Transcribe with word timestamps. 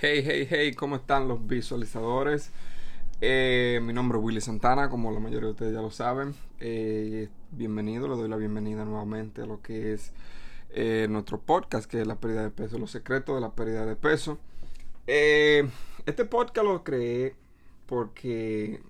Hey, 0.00 0.22
hey, 0.24 0.46
hey, 0.48 0.74
¿cómo 0.74 0.94
están 0.94 1.26
los 1.26 1.44
visualizadores? 1.44 2.52
Eh, 3.20 3.80
mi 3.82 3.92
nombre 3.92 4.16
es 4.16 4.24
Willy 4.24 4.40
Santana, 4.40 4.88
como 4.88 5.10
la 5.10 5.18
mayoría 5.18 5.46
de 5.46 5.50
ustedes 5.50 5.74
ya 5.74 5.82
lo 5.82 5.90
saben. 5.90 6.36
Eh, 6.60 7.28
bienvenido, 7.50 8.06
le 8.06 8.14
doy 8.14 8.28
la 8.28 8.36
bienvenida 8.36 8.84
nuevamente 8.84 9.42
a 9.42 9.46
lo 9.46 9.60
que 9.60 9.94
es 9.94 10.12
eh, 10.70 11.08
nuestro 11.10 11.40
podcast, 11.40 11.90
que 11.90 12.00
es 12.00 12.06
la 12.06 12.14
pérdida 12.14 12.44
de 12.44 12.50
peso, 12.50 12.78
los 12.78 12.92
secretos 12.92 13.34
de 13.34 13.40
la 13.40 13.56
pérdida 13.56 13.86
de 13.86 13.96
peso. 13.96 14.38
este 15.04 16.24
podcast 16.30 16.64
lo 16.64 16.84
creé 16.84 17.34
porque 17.86 18.80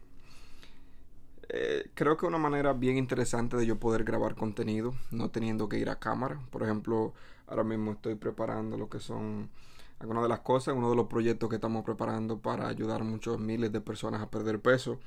creo 1.95 2.19
que 2.19 2.27
es 2.27 2.29
una 2.29 2.37
manera 2.37 2.75
bien 2.75 2.99
interesante 2.99 3.57
de 3.57 3.65
yo 3.65 3.79
poder 3.79 4.05
grabar 4.05 4.35
contenido, 4.35 4.93
no 5.11 5.31
teniendo 5.31 5.71
que 5.71 5.79
ir 5.79 5.89
a 5.89 5.99
cámara. 5.99 6.39
Por 6.51 6.65
ejemplo, 6.65 7.15
ahora 7.47 7.65
mismo 7.65 7.93
estoy 7.93 8.17
preparando 8.17 8.77
lo 8.77 8.91
que 8.91 9.01
son 9.01 9.49
algunas 10.01 10.23
de 10.23 10.29
las 10.29 10.41
cosas, 10.41 10.75
uno 10.77 10.91
de 10.91 10.97
los 10.97 11.07
proyectos 11.07 11.49
que 11.49 11.57
estamos 11.57 11.85
preparando 11.85 12.39
para 12.39 12.69
ayudar 12.69 13.01
a 13.01 13.05
muchos 13.05 13.39
miles 13.39 13.73
de 13.73 13.81
personas 13.81 14.23
a 14.23 14.31
perder 14.31 14.61
peso. 14.61 14.99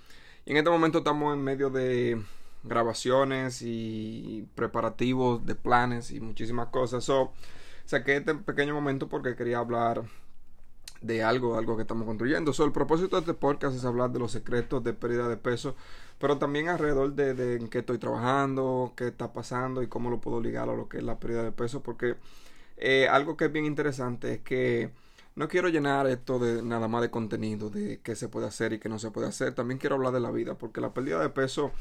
Y 0.46 0.52
en 0.52 0.58
este 0.58 0.70
momento 0.70 1.00
estamos 1.00 1.34
en 1.34 1.44
medio 1.44 1.70
de 1.70 2.22
grabaciones 2.64 3.62
y 3.62 4.48
preparativos 4.56 5.46
de 5.46 5.56
planes 5.56 6.12
y 6.12 6.20
muchísimas 6.20 6.68
cosas. 6.68 7.04
So, 7.04 7.32
saqué 7.86 8.18
este 8.18 8.36
pequeño 8.36 8.74
momento 8.74 9.08
porque 9.08 9.36
quería 9.36 9.60
hablar 9.60 10.04
de 11.02 11.24
algo, 11.24 11.58
algo 11.58 11.76
que 11.76 11.84
estamos 11.84 12.06
construyendo. 12.06 12.54
So, 12.54 12.66
el 12.66 12.72
propósito 12.72 13.16
de 13.16 13.22
este 13.22 13.34
podcast 13.34 13.76
es 13.76 13.86
hablar 13.86 14.12
de 14.12 14.20
los 14.20 14.32
secretos 14.32 14.84
de 14.84 14.94
pérdida 14.94 15.28
de 15.28 15.38
peso, 15.38 15.76
pero 16.20 16.38
también 16.38 16.70
alrededor 16.70 17.14
de, 17.14 17.34
de 17.34 17.56
en 17.56 17.68
qué 17.70 17.80
estoy 17.80 17.98
trabajando, 17.98 18.94
qué 18.96 19.08
está 19.08 19.32
pasando 19.34 19.82
y 19.82 19.88
cómo 19.88 20.10
lo 20.10 20.20
puedo 20.20 20.42
ligar 20.42 20.70
a 20.70 20.76
lo 20.76 20.90
que 20.90 20.98
es 20.98 21.04
la 21.04 21.20
pérdida 21.20 21.44
de 21.44 21.52
peso, 21.52 21.82
porque 21.82 22.18
eh, 22.82 23.08
algo 23.08 23.38
que 23.38 23.46
es 23.46 23.52
bien 23.52 23.66
interesante 23.66 24.34
es 24.34 24.40
que 24.42 24.92
no 25.36 25.48
quiero 25.48 25.70
llenar 25.70 26.08
esto 26.08 26.40
de 26.40 26.62
nada 26.62 26.88
más 26.88 27.02
de 27.02 27.10
contenido, 27.10 27.70
de 27.70 28.02
qué 28.02 28.16
se 28.16 28.28
puede 28.28 28.48
hacer 28.48 28.74
y 28.74 28.80
qué 28.80 28.90
no 28.90 29.00
se 29.00 29.12
puede 29.12 29.28
hacer. 29.28 29.54
También 29.54 29.78
quiero 29.78 29.96
hablar 29.96 30.12
de 30.14 30.20
la 30.20 30.32
vida, 30.32 30.56
porque 30.58 30.82
la 30.82 30.94
pérdida 30.94 31.20
de 31.20 31.30
peso 31.30 31.72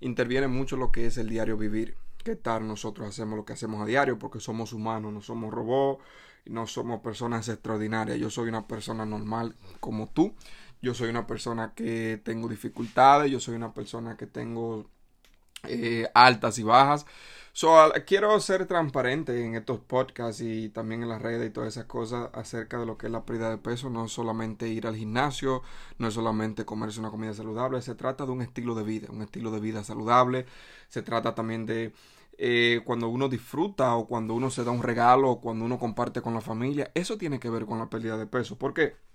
interviene 0.00 0.48
mucho 0.48 0.76
en 0.76 0.80
lo 0.80 0.92
que 0.92 1.06
es 1.06 1.16
el 1.16 1.28
diario 1.28 1.56
vivir. 1.56 1.96
¿Qué 2.22 2.36
tal 2.36 2.66
nosotros 2.66 3.08
hacemos 3.08 3.36
lo 3.36 3.44
que 3.44 3.54
hacemos 3.54 3.80
a 3.82 3.86
diario? 3.86 4.18
Porque 4.18 4.40
somos 4.40 4.72
humanos, 4.72 5.12
no 5.12 5.22
somos 5.22 5.52
robots, 5.54 6.02
no 6.44 6.66
somos 6.66 7.00
personas 7.00 7.48
extraordinarias. 7.48 8.18
Yo 8.18 8.28
soy 8.28 8.48
una 8.48 8.66
persona 8.66 9.06
normal 9.06 9.54
como 9.80 10.08
tú. 10.08 10.34
Yo 10.82 10.94
soy 10.94 11.08
una 11.08 11.26
persona 11.26 11.72
que 11.74 12.20
tengo 12.22 12.48
dificultades, 12.48 13.30
yo 13.30 13.40
soy 13.40 13.56
una 13.56 13.72
persona 13.72 14.16
que 14.16 14.26
tengo 14.26 14.86
eh, 15.64 16.08
altas 16.14 16.58
y 16.58 16.62
bajas. 16.62 17.06
So, 17.60 17.74
quiero 18.06 18.38
ser 18.38 18.66
transparente 18.66 19.44
en 19.44 19.56
estos 19.56 19.80
podcasts 19.80 20.40
y 20.42 20.68
también 20.68 21.02
en 21.02 21.08
las 21.08 21.20
redes 21.20 21.48
y 21.48 21.52
todas 21.52 21.70
esas 21.70 21.86
cosas 21.86 22.30
acerca 22.32 22.78
de 22.78 22.86
lo 22.86 22.96
que 22.96 23.06
es 23.06 23.12
la 23.12 23.24
pérdida 23.24 23.50
de 23.50 23.58
peso. 23.58 23.90
No 23.90 24.04
es 24.04 24.12
solamente 24.12 24.68
ir 24.68 24.86
al 24.86 24.94
gimnasio, 24.94 25.62
no 25.98 26.06
es 26.06 26.14
solamente 26.14 26.64
comerse 26.64 27.00
una 27.00 27.10
comida 27.10 27.34
saludable, 27.34 27.82
se 27.82 27.96
trata 27.96 28.24
de 28.26 28.30
un 28.30 28.42
estilo 28.42 28.76
de 28.76 28.84
vida, 28.84 29.08
un 29.10 29.22
estilo 29.22 29.50
de 29.50 29.58
vida 29.58 29.82
saludable. 29.82 30.46
Se 30.86 31.02
trata 31.02 31.34
también 31.34 31.66
de 31.66 31.92
eh, 32.38 32.80
cuando 32.84 33.08
uno 33.08 33.28
disfruta 33.28 33.96
o 33.96 34.06
cuando 34.06 34.34
uno 34.34 34.50
se 34.50 34.62
da 34.62 34.70
un 34.70 34.84
regalo 34.84 35.28
o 35.28 35.40
cuando 35.40 35.64
uno 35.64 35.80
comparte 35.80 36.22
con 36.22 36.34
la 36.34 36.40
familia. 36.40 36.92
Eso 36.94 37.18
tiene 37.18 37.40
que 37.40 37.50
ver 37.50 37.66
con 37.66 37.80
la 37.80 37.90
pérdida 37.90 38.16
de 38.16 38.26
peso. 38.28 38.56
¿Por 38.56 38.72
qué? 38.72 39.07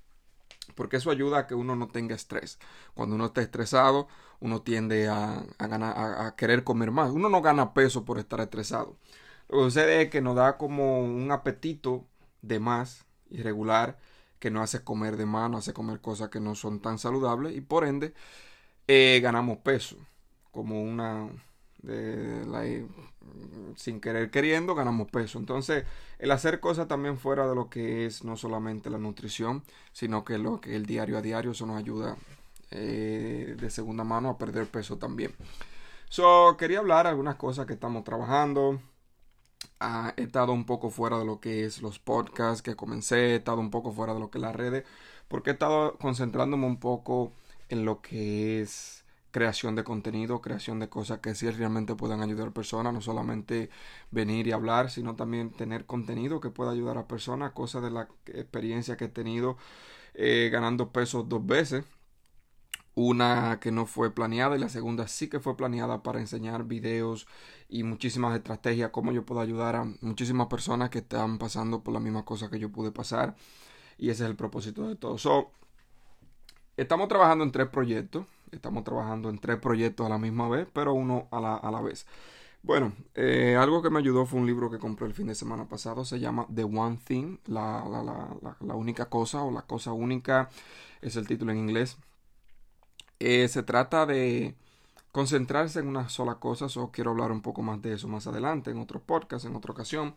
Porque 0.75 0.97
eso 0.97 1.11
ayuda 1.11 1.39
a 1.39 1.47
que 1.47 1.55
uno 1.55 1.75
no 1.75 1.87
tenga 1.87 2.15
estrés. 2.15 2.59
Cuando 2.93 3.15
uno 3.15 3.27
está 3.27 3.41
estresado, 3.41 4.07
uno 4.39 4.61
tiende 4.61 5.07
a, 5.07 5.45
a, 5.59 6.35
querer 6.35 6.63
comer 6.63 6.91
más. 6.91 7.11
Uno 7.11 7.29
no 7.29 7.41
gana 7.41 7.73
peso 7.73 8.05
por 8.05 8.19
estar 8.19 8.39
estresado. 8.41 8.97
Lo 9.49 9.59
que 9.59 9.63
sucede 9.65 10.03
es 10.03 10.09
que 10.09 10.21
nos 10.21 10.35
da 10.35 10.57
como 10.57 11.01
un 11.03 11.31
apetito 11.31 12.05
de 12.41 12.59
más 12.59 13.05
irregular 13.29 13.99
que 14.39 14.51
nos 14.51 14.63
hace 14.63 14.83
comer 14.83 15.17
de 15.17 15.25
más, 15.25 15.49
nos 15.49 15.59
hace 15.59 15.73
comer 15.73 16.01
cosas 16.01 16.29
que 16.29 16.39
no 16.39 16.55
son 16.55 16.81
tan 16.81 16.99
saludables 16.99 17.55
y 17.55 17.61
por 17.61 17.85
ende 17.85 18.13
eh, 18.87 19.19
ganamos 19.23 19.59
peso 19.59 19.95
como 20.51 20.81
una 20.83 21.29
sin 23.75 23.99
querer 23.99 24.31
queriendo 24.31 24.75
ganamos 24.75 25.09
peso. 25.09 25.39
Entonces, 25.39 25.85
el 26.19 26.31
hacer 26.31 26.59
cosas 26.59 26.87
también 26.87 27.17
fuera 27.17 27.47
de 27.47 27.55
lo 27.55 27.69
que 27.69 28.05
es 28.05 28.23
no 28.23 28.37
solamente 28.37 28.89
la 28.89 28.97
nutrición, 28.97 29.63
sino 29.91 30.23
que 30.23 30.37
lo 30.37 30.61
que 30.61 30.75
el 30.75 30.85
diario 30.85 31.17
a 31.17 31.21
diario, 31.21 31.51
eso 31.51 31.65
nos 31.65 31.77
ayuda 31.77 32.17
eh, 32.71 33.55
de 33.57 33.69
segunda 33.69 34.03
mano 34.03 34.29
a 34.29 34.37
perder 34.37 34.67
peso 34.67 34.97
también. 34.97 35.33
So, 36.09 36.55
quería 36.57 36.79
hablar 36.79 37.07
algunas 37.07 37.35
cosas 37.35 37.65
que 37.65 37.73
estamos 37.73 38.03
trabajando. 38.03 38.79
Ah, 39.79 40.13
he 40.17 40.23
estado 40.23 40.53
un 40.53 40.65
poco 40.65 40.89
fuera 40.89 41.17
de 41.19 41.25
lo 41.25 41.39
que 41.39 41.65
es 41.65 41.81
los 41.81 41.99
podcasts 41.99 42.61
que 42.61 42.75
comencé, 42.75 43.33
he 43.33 43.35
estado 43.37 43.59
un 43.59 43.71
poco 43.71 43.91
fuera 43.91 44.13
de 44.13 44.19
lo 44.19 44.29
que 44.29 44.37
es 44.37 44.41
las 44.41 44.55
redes, 44.55 44.85
porque 45.27 45.51
he 45.51 45.53
estado 45.53 45.97
concentrándome 45.97 46.65
un 46.65 46.79
poco 46.79 47.33
en 47.69 47.85
lo 47.85 48.01
que 48.01 48.61
es 48.61 49.02
creación 49.33 49.75
de 49.75 49.83
contenido, 49.83 50.41
creación 50.41 50.79
de 50.79 50.89
cosas 50.89 51.19
que 51.19 51.33
sí 51.35 51.49
realmente 51.49 51.95
puedan 51.95 52.21
ayudar 52.21 52.49
a 52.49 52.53
personas, 52.53 52.93
no 52.93 53.01
solamente 53.01 53.71
venir 54.11 54.47
y 54.47 54.51
hablar, 54.53 54.91
sino 54.91 55.15
también 55.15 55.51
tener 55.51 55.85
contenido 55.87 56.39
que 56.39 56.51
pueda 56.51 56.71
ayudar 56.71 56.99
a 56.99 57.07
personas, 57.07 57.51
cosas 57.53 57.81
de 57.83 57.91
la 57.91 58.07
experiencia 58.27 58.95
que 58.95 59.05
he 59.05 59.09
tenido 59.09 59.57
eh, 60.13 60.49
ganando 60.51 60.91
pesos 60.93 61.27
dos 61.29 61.45
veces. 61.45 61.83
Una 62.95 63.59
que 63.59 63.71
no 63.71 63.87
fue 63.87 64.13
planeada 64.13 64.55
y 64.55 64.59
la 64.59 64.69
segunda 64.69 65.07
sí 65.07 65.27
que 65.27 65.39
fue 65.39 65.57
planeada 65.57 66.03
para 66.03 66.19
enseñar 66.19 66.65
videos 66.65 67.27
y 67.67 67.81
muchísimas 67.83 68.35
estrategias, 68.37 68.91
cómo 68.91 69.11
yo 69.11 69.25
puedo 69.25 69.41
ayudar 69.41 69.75
a 69.75 69.85
muchísimas 70.01 70.45
personas 70.47 70.91
que 70.91 70.99
están 70.99 71.39
pasando 71.39 71.81
por 71.83 71.93
la 71.95 71.99
misma 71.99 72.23
cosa 72.23 72.51
que 72.51 72.59
yo 72.59 72.71
pude 72.71 72.91
pasar. 72.91 73.35
Y 73.97 74.09
ese 74.11 74.25
es 74.25 74.29
el 74.29 74.35
propósito 74.35 74.87
de 74.87 74.95
todo. 74.95 75.17
So, 75.17 75.51
estamos 76.77 77.07
trabajando 77.07 77.43
en 77.43 77.51
tres 77.51 77.67
proyectos. 77.69 78.27
Estamos 78.53 78.83
trabajando 78.83 79.29
en 79.29 79.39
tres 79.39 79.57
proyectos 79.59 80.05
a 80.05 80.09
la 80.09 80.17
misma 80.17 80.47
vez, 80.49 80.67
pero 80.73 80.93
uno 80.93 81.27
a 81.31 81.39
la, 81.39 81.55
a 81.55 81.71
la 81.71 81.81
vez. 81.81 82.05
Bueno, 82.63 82.93
eh, 83.15 83.57
algo 83.59 83.81
que 83.81 83.89
me 83.89 83.99
ayudó 83.99 84.25
fue 84.25 84.39
un 84.39 84.45
libro 84.45 84.71
que 84.71 84.79
compré 84.79 85.05
el 85.05 85.13
fin 85.13 85.27
de 85.27 85.35
semana 85.35 85.67
pasado. 85.67 86.05
Se 86.05 86.19
llama 86.19 86.47
The 86.53 86.63
One 86.63 86.97
Thing, 87.03 87.37
la, 87.47 87.83
la, 87.89 88.55
la, 88.61 88.75
única 88.75 89.09
cosa 89.09 89.43
o 89.43 89.51
la 89.51 89.63
cosa 89.63 89.91
única 89.91 90.49
es 91.01 91.17
el 91.17 91.27
título 91.27 91.51
en 91.51 91.57
inglés. 91.59 91.97
Eh, 93.19 93.47
se 93.49 93.63
trata 93.63 94.05
de 94.05 94.55
concentrarse 95.11 95.79
en 95.79 95.87
una 95.87 96.09
sola 96.09 96.35
cosa. 96.35 96.67
O 96.79 96.91
quiero 96.91 97.11
hablar 97.11 97.31
un 97.31 97.41
poco 97.41 97.61
más 97.61 97.81
de 97.81 97.93
eso 97.93 98.07
más 98.07 98.27
adelante, 98.27 98.71
en 98.71 98.79
otro 98.79 99.01
podcast, 99.01 99.45
en 99.45 99.55
otra 99.55 99.73
ocasión 99.73 100.15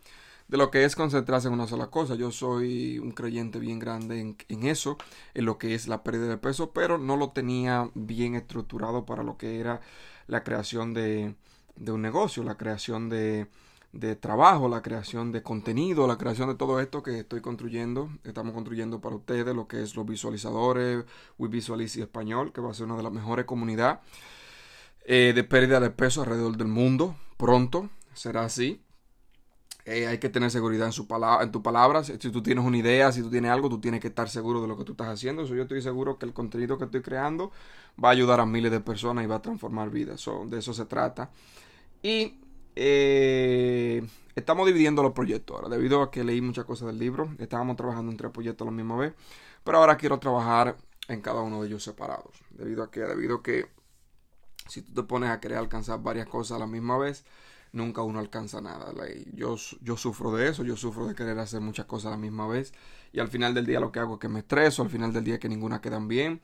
de 0.48 0.56
lo 0.56 0.70
que 0.70 0.84
es 0.84 0.94
concentrarse 0.94 1.48
en 1.48 1.54
una 1.54 1.66
sola 1.66 1.88
cosa. 1.88 2.14
Yo 2.14 2.30
soy 2.30 2.98
un 2.98 3.12
creyente 3.12 3.58
bien 3.58 3.78
grande 3.78 4.36
en, 4.48 4.66
eso, 4.66 4.96
en 5.34 5.44
lo 5.44 5.58
que 5.58 5.74
es 5.74 5.88
la 5.88 6.02
pérdida 6.02 6.28
de 6.28 6.38
peso, 6.38 6.70
pero 6.70 6.98
no 6.98 7.16
lo 7.16 7.30
tenía 7.30 7.90
bien 7.94 8.34
estructurado 8.34 9.04
para 9.06 9.22
lo 9.22 9.36
que 9.36 9.60
era 9.60 9.80
la 10.26 10.44
creación 10.44 10.94
de, 10.94 11.34
de 11.76 11.92
un 11.92 12.02
negocio, 12.02 12.42
la 12.42 12.56
creación 12.56 13.08
de, 13.08 13.48
de 13.92 14.16
trabajo, 14.16 14.68
la 14.68 14.82
creación 14.82 15.32
de 15.32 15.42
contenido, 15.42 16.06
la 16.06 16.18
creación 16.18 16.48
de 16.48 16.54
todo 16.54 16.80
esto 16.80 17.02
que 17.02 17.20
estoy 17.20 17.40
construyendo, 17.40 18.10
estamos 18.24 18.52
construyendo 18.52 19.00
para 19.00 19.16
ustedes, 19.16 19.54
lo 19.54 19.66
que 19.66 19.82
es 19.82 19.96
los 19.96 20.06
visualizadores, 20.06 21.04
We 21.38 21.48
Visualize 21.48 22.00
Español, 22.00 22.52
que 22.52 22.60
va 22.60 22.70
a 22.70 22.74
ser 22.74 22.86
una 22.86 22.96
de 22.96 23.02
las 23.02 23.12
mejores 23.12 23.46
comunidades 23.46 23.98
eh, 25.04 25.32
de 25.34 25.44
pérdida 25.44 25.80
de 25.80 25.90
peso 25.90 26.22
alrededor 26.22 26.56
del 26.56 26.68
mundo. 26.68 27.16
Pronto 27.36 27.90
será 28.14 28.44
así. 28.44 28.80
Eh, 29.88 30.08
hay 30.08 30.18
que 30.18 30.28
tener 30.28 30.50
seguridad 30.50 30.86
en, 30.86 30.92
su 30.92 31.06
palabra, 31.06 31.44
en 31.44 31.52
tu 31.52 31.62
palabra. 31.62 32.02
Si, 32.02 32.18
tú 32.18 32.42
tienes 32.42 32.64
una 32.64 32.76
idea, 32.76 33.12
si 33.12 33.22
tú 33.22 33.30
tienes 33.30 33.52
algo, 33.52 33.68
tú 33.68 33.80
tienes 33.80 34.00
que 34.00 34.08
estar 34.08 34.28
seguro 34.28 34.60
de 34.60 34.66
lo 34.66 34.76
que 34.76 34.82
tú 34.82 34.92
estás 34.92 35.06
haciendo. 35.06 35.46
yo 35.46 35.62
estoy 35.62 35.80
seguro 35.80 36.18
que 36.18 36.26
el 36.26 36.32
contenido 36.32 36.76
que 36.76 36.86
estoy 36.86 37.02
creando 37.02 37.52
va 38.02 38.08
a 38.08 38.12
ayudar 38.12 38.40
a 38.40 38.46
miles 38.46 38.72
de 38.72 38.80
personas 38.80 39.22
y 39.22 39.28
va 39.28 39.36
a 39.36 39.42
transformar 39.42 39.90
vidas. 39.90 40.28
de 40.46 40.58
eso 40.58 40.74
se 40.74 40.86
trata. 40.86 41.30
Y 42.02 42.40
eh, 42.74 44.04
estamos 44.34 44.66
dividiendo 44.66 45.04
los 45.04 45.12
proyectos 45.12 45.56
ahora. 45.56 45.68
Debido 45.68 46.02
a 46.02 46.10
que 46.10 46.24
leí 46.24 46.40
muchas 46.40 46.64
cosas 46.64 46.88
del 46.88 46.98
libro, 46.98 47.30
estábamos 47.38 47.76
trabajando 47.76 48.10
en 48.10 48.18
tres 48.18 48.32
proyectos 48.32 48.66
a 48.66 48.70
la 48.72 48.76
misma 48.76 48.96
vez. 48.96 49.14
Pero 49.62 49.78
ahora 49.78 49.96
quiero 49.96 50.18
trabajar 50.18 50.76
en 51.06 51.20
cada 51.20 51.42
uno 51.42 51.62
de 51.62 51.68
ellos 51.68 51.84
separados. 51.84 52.42
Debido 52.50 52.82
a 52.82 52.90
que, 52.90 53.00
debido 53.02 53.36
a 53.36 53.42
que 53.44 53.66
si 54.66 54.82
tú 54.82 54.94
te 54.94 55.02
pones 55.04 55.30
a 55.30 55.38
querer 55.38 55.58
alcanzar 55.58 56.02
varias 56.02 56.26
cosas 56.26 56.56
a 56.56 56.58
la 56.58 56.66
misma 56.66 56.98
vez, 56.98 57.24
nunca 57.72 58.02
uno 58.02 58.18
alcanza 58.18 58.60
nada. 58.60 58.92
Yo, 59.34 59.56
yo 59.80 59.96
sufro 59.96 60.32
de 60.32 60.48
eso, 60.48 60.64
yo 60.64 60.76
sufro 60.76 61.06
de 61.06 61.14
querer 61.14 61.38
hacer 61.38 61.60
muchas 61.60 61.86
cosas 61.86 62.06
a 62.06 62.10
la 62.10 62.16
misma 62.16 62.46
vez 62.46 62.72
y 63.12 63.20
al 63.20 63.28
final 63.28 63.54
del 63.54 63.66
día 63.66 63.80
lo 63.80 63.92
que 63.92 64.00
hago 64.00 64.14
es 64.14 64.20
que 64.20 64.28
me 64.28 64.40
estreso, 64.40 64.82
al 64.82 64.90
final 64.90 65.12
del 65.12 65.24
día 65.24 65.38
que 65.38 65.48
ninguna 65.48 65.80
quedan 65.80 66.08
bien 66.08 66.40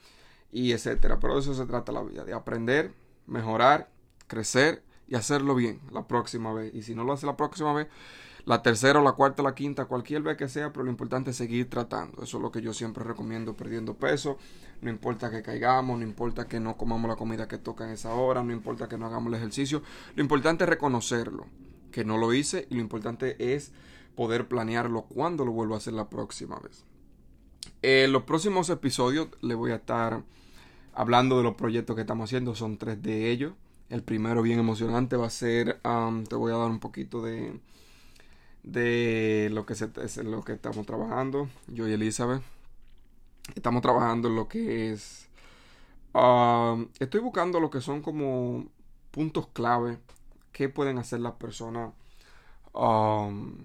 y 0.50 0.72
etcétera. 0.72 1.18
Pero 1.20 1.34
de 1.34 1.40
eso 1.40 1.54
se 1.54 1.66
trata 1.66 1.92
la 1.92 2.02
vida, 2.02 2.24
de 2.24 2.34
aprender, 2.34 2.94
mejorar, 3.26 3.90
crecer 4.26 4.82
y 5.08 5.14
hacerlo 5.14 5.54
bien 5.54 5.80
la 5.90 6.06
próxima 6.06 6.52
vez. 6.52 6.74
Y 6.74 6.82
si 6.82 6.94
no 6.94 7.04
lo 7.04 7.12
hace 7.12 7.26
la 7.26 7.36
próxima 7.36 7.72
vez, 7.72 7.88
la 8.44 8.62
tercera 8.62 8.98
o 8.98 9.02
la 9.02 9.12
cuarta 9.12 9.42
o 9.42 9.44
la 9.44 9.54
quinta, 9.54 9.84
cualquier 9.84 10.22
vez 10.22 10.36
que 10.36 10.48
sea, 10.48 10.72
pero 10.72 10.84
lo 10.84 10.90
importante 10.90 11.30
es 11.30 11.36
seguir 11.36 11.70
tratando. 11.70 12.22
Eso 12.22 12.38
es 12.38 12.42
lo 12.42 12.50
que 12.50 12.60
yo 12.60 12.74
siempre 12.74 13.04
recomiendo, 13.04 13.54
perdiendo 13.54 13.94
peso. 13.94 14.38
No 14.80 14.90
importa 14.90 15.30
que 15.30 15.42
caigamos, 15.42 15.98
no 15.98 16.04
importa 16.04 16.48
que 16.48 16.58
no 16.58 16.76
comamos 16.76 17.08
la 17.08 17.16
comida 17.16 17.46
que 17.46 17.58
toca 17.58 17.84
en 17.84 17.90
esa 17.90 18.14
hora, 18.14 18.42
no 18.42 18.52
importa 18.52 18.88
que 18.88 18.98
no 18.98 19.06
hagamos 19.06 19.32
el 19.32 19.38
ejercicio. 19.38 19.82
Lo 20.16 20.22
importante 20.22 20.64
es 20.64 20.70
reconocerlo, 20.70 21.46
que 21.92 22.04
no 22.04 22.18
lo 22.18 22.34
hice, 22.34 22.66
y 22.68 22.74
lo 22.74 22.80
importante 22.80 23.54
es 23.54 23.72
poder 24.16 24.48
planearlo 24.48 25.02
cuando 25.02 25.44
lo 25.44 25.52
vuelvo 25.52 25.74
a 25.74 25.78
hacer 25.78 25.92
la 25.92 26.10
próxima 26.10 26.58
vez. 26.58 26.84
En 27.82 28.12
los 28.12 28.24
próximos 28.24 28.70
episodios 28.70 29.28
les 29.40 29.56
voy 29.56 29.70
a 29.70 29.76
estar 29.76 30.22
hablando 30.94 31.36
de 31.36 31.44
los 31.44 31.54
proyectos 31.54 31.94
que 31.94 32.02
estamos 32.02 32.28
haciendo. 32.28 32.54
Son 32.54 32.76
tres 32.76 33.00
de 33.02 33.30
ellos. 33.30 33.54
El 33.88 34.02
primero 34.02 34.42
bien 34.42 34.58
emocionante 34.58 35.16
va 35.16 35.26
a 35.26 35.30
ser, 35.30 35.80
te 36.28 36.34
voy 36.34 36.52
a 36.52 36.56
dar 36.56 36.70
un 36.70 36.80
poquito 36.80 37.22
de, 37.22 37.60
de 38.62 39.48
lo 39.52 39.66
que, 39.66 39.74
se, 39.74 39.90
es 40.02 40.16
lo 40.18 40.42
que 40.42 40.52
estamos 40.52 40.86
trabajando, 40.86 41.48
yo 41.68 41.88
y 41.88 41.92
Elizabeth. 41.92 42.42
Estamos 43.54 43.82
trabajando 43.82 44.28
en 44.28 44.36
lo 44.36 44.48
que 44.48 44.92
es... 44.92 45.28
Um, 46.14 46.88
estoy 46.98 47.20
buscando 47.20 47.58
lo 47.58 47.70
que 47.70 47.80
son 47.80 48.02
como 48.02 48.66
puntos 49.10 49.48
clave 49.48 49.98
que 50.52 50.68
pueden 50.68 50.98
hacer 50.98 51.20
las 51.20 51.32
personas. 51.32 51.92
Um, 52.72 53.64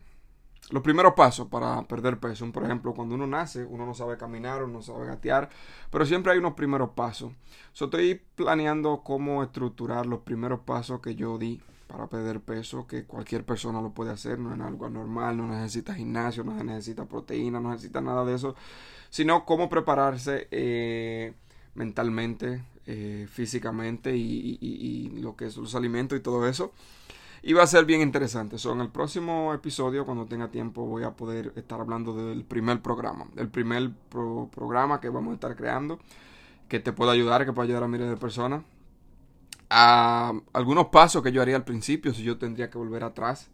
los 0.69 0.83
primeros 0.83 1.13
pasos 1.13 1.47
para 1.47 1.83
perder 1.83 2.19
peso. 2.19 2.49
Por 2.51 2.63
ejemplo, 2.63 2.93
cuando 2.93 3.15
uno 3.15 3.27
nace, 3.27 3.65
uno 3.65 3.85
no 3.85 3.93
sabe 3.93 4.17
caminar, 4.17 4.63
uno 4.63 4.73
no 4.73 4.81
sabe 4.81 5.05
gatear, 5.05 5.49
pero 5.91 6.05
siempre 6.05 6.33
hay 6.33 6.39
unos 6.39 6.53
primeros 6.53 6.89
pasos. 6.91 7.31
So, 7.71 7.85
estoy 7.85 8.21
planeando 8.35 9.01
cómo 9.03 9.43
estructurar 9.43 10.05
los 10.05 10.19
primeros 10.21 10.61
pasos 10.61 11.01
que 11.01 11.15
yo 11.15 11.37
di 11.37 11.61
para 11.87 12.07
perder 12.07 12.41
peso, 12.41 12.85
que 12.85 13.05
cualquier 13.05 13.45
persona 13.45 13.81
lo 13.81 13.91
puede 13.91 14.11
hacer, 14.11 14.37
no 14.37 14.53
es 14.53 14.59
algo 14.61 14.89
normal, 14.89 15.37
no 15.37 15.47
necesita 15.47 15.93
gimnasio, 15.95 16.43
no 16.43 16.53
necesita 16.63 17.05
proteína, 17.05 17.59
no 17.59 17.71
necesita 17.71 18.01
nada 18.01 18.25
de 18.25 18.35
eso, 18.35 18.55
sino 19.09 19.45
cómo 19.45 19.69
prepararse 19.69 20.47
eh, 20.51 21.33
mentalmente, 21.75 22.63
eh, 22.85 23.27
físicamente 23.29 24.15
y, 24.15 25.09
lo 25.21 25.35
que 25.35 25.45
es 25.45 25.57
los 25.57 25.75
alimentos 25.75 26.17
y 26.17 26.21
todo 26.21 26.47
eso. 26.47 26.73
Y 27.43 27.53
va 27.53 27.63
a 27.63 27.67
ser 27.67 27.85
bien 27.85 28.01
interesante. 28.01 28.57
So, 28.57 28.73
en 28.73 28.81
el 28.81 28.89
próximo 28.89 29.53
episodio, 29.53 30.05
cuando 30.05 30.25
tenga 30.25 30.49
tiempo, 30.49 30.85
voy 30.85 31.03
a 31.03 31.11
poder 31.11 31.53
estar 31.55 31.79
hablando 31.79 32.13
del 32.13 32.43
primer 32.43 32.81
programa. 32.81 33.27
El 33.37 33.47
primer 33.47 33.91
programa 34.09 34.99
que 34.99 35.09
vamos 35.09 35.31
a 35.31 35.35
estar 35.35 35.55
creando. 35.55 35.99
Que 36.67 36.79
te 36.79 36.91
pueda 36.91 37.13
ayudar, 37.13 37.45
que 37.45 37.53
pueda 37.53 37.65
ayudar 37.65 37.83
a 37.83 37.87
miles 37.87 38.09
de 38.09 38.17
personas. 38.17 38.63
A 39.69 40.33
algunos 40.53 40.87
pasos 40.87 41.21
que 41.21 41.31
yo 41.31 41.41
haría 41.41 41.55
al 41.55 41.65
principio, 41.65 42.13
si 42.13 42.23
yo 42.23 42.37
tendría 42.37 42.69
que 42.69 42.77
volver 42.77 43.03
atrás. 43.03 43.49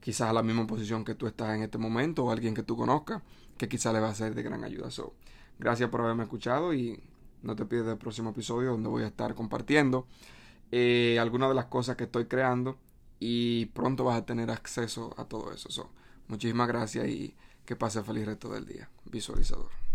Quizás 0.00 0.30
a 0.30 0.32
la 0.32 0.42
misma 0.42 0.66
posición 0.66 1.04
que 1.04 1.14
tú 1.14 1.26
estás 1.26 1.54
en 1.54 1.62
este 1.62 1.78
momento. 1.78 2.24
O 2.24 2.30
alguien 2.30 2.54
que 2.54 2.62
tú 2.62 2.76
conozcas. 2.76 3.22
Que 3.56 3.68
quizás 3.68 3.92
le 3.92 4.00
va 4.00 4.08
a 4.08 4.14
ser 4.14 4.34
de 4.34 4.42
gran 4.42 4.64
ayuda. 4.64 4.90
So, 4.90 5.14
gracias 5.58 5.90
por 5.90 6.00
haberme 6.00 6.22
escuchado. 6.22 6.72
Y 6.74 7.02
no 7.42 7.56
te 7.56 7.66
pierdas 7.66 7.92
el 7.92 7.98
próximo 7.98 8.30
episodio 8.30 8.72
donde 8.72 8.88
voy 8.88 9.02
a 9.02 9.06
estar 9.06 9.34
compartiendo 9.34 10.06
eh, 10.72 11.18
algunas 11.20 11.48
de 11.48 11.54
las 11.54 11.66
cosas 11.66 11.96
que 11.96 12.04
estoy 12.04 12.26
creando 12.26 12.78
y 13.18 13.66
pronto 13.66 14.04
vas 14.04 14.16
a 14.18 14.26
tener 14.26 14.50
acceso 14.50 15.14
a 15.16 15.24
todo 15.24 15.52
eso. 15.52 15.90
muchísimas 16.28 16.68
gracias 16.68 17.08
y 17.08 17.34
que 17.64 17.76
pase 17.76 18.02
feliz 18.02 18.26
resto 18.26 18.50
del 18.50 18.66
día. 18.66 18.88
Visualizador. 19.04 19.89